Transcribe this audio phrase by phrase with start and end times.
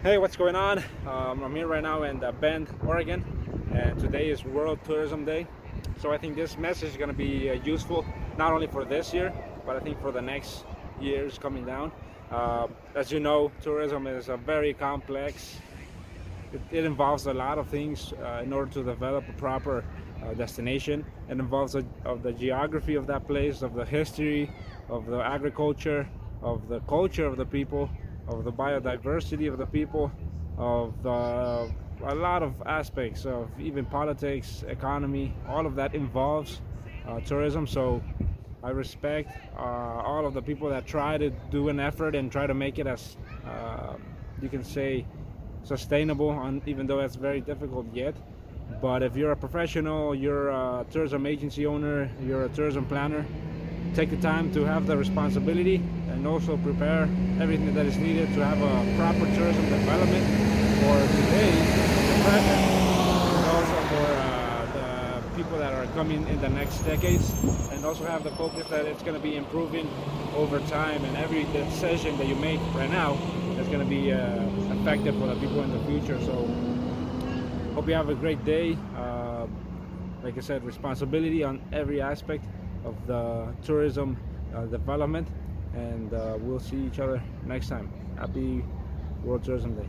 [0.00, 0.78] Hey, what's going on?
[1.08, 3.24] Um, I'm here right now in uh, Bend, Oregon,
[3.74, 5.44] and today is World Tourism Day.
[5.98, 8.06] So I think this message is going to be uh, useful
[8.36, 9.32] not only for this year,
[9.66, 10.64] but I think for the next
[11.00, 11.90] years coming down.
[12.30, 15.58] Uh, as you know, tourism is a very complex.
[16.52, 19.84] It, it involves a lot of things uh, in order to develop a proper
[20.22, 21.04] uh, destination.
[21.28, 24.48] It involves a, of the geography of that place, of the history,
[24.88, 26.08] of the agriculture,
[26.40, 27.90] of the culture of the people,
[28.28, 30.12] of the biodiversity of the people,
[30.56, 31.70] of the,
[32.04, 36.60] a lot of aspects of even politics, economy, all of that involves
[37.06, 37.66] uh, tourism.
[37.66, 38.02] So
[38.62, 42.46] I respect uh, all of the people that try to do an effort and try
[42.46, 43.94] to make it as uh,
[44.42, 45.06] you can say
[45.62, 48.14] sustainable, on, even though it's very difficult yet.
[48.82, 53.24] But if you're a professional, you're a tourism agency owner, you're a tourism planner,
[53.94, 55.76] take the time to have the responsibility
[56.10, 57.08] and also prepare
[57.40, 60.24] everything that is needed to have a proper tourism development
[60.82, 62.62] for today, the present,
[63.36, 67.32] and also for uh, the people that are coming in the next decades,
[67.70, 69.88] and also have the focus that it's going to be improving
[70.36, 73.14] over time, and every decision that you make right now
[73.58, 74.18] is going to be uh,
[74.80, 76.20] effective for the people in the future.
[76.24, 76.46] So,
[77.74, 78.76] hope you have a great day.
[78.96, 79.46] Uh,
[80.22, 82.44] like I said, responsibility on every aspect
[82.84, 84.18] of the tourism
[84.54, 85.28] uh, development
[85.74, 87.90] and uh, we'll see each other next time.
[88.16, 88.64] Happy
[89.22, 89.88] world tourism day